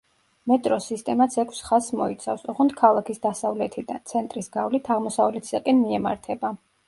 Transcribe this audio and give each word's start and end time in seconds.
მეტროს 0.51 0.85
სისტემაც 0.91 1.35
ექვს 1.41 1.59
ხაზს 1.65 1.91
მოიცავს, 1.99 2.47
ოღონდ 2.53 2.73
ქალაქის 2.79 3.21
დასავლეთიდან, 3.27 4.01
ცენტრის 4.13 4.51
გავლით, 4.57 4.89
აღმოსავლეთისაკენ 4.97 5.85
მიემართება. 5.85 6.53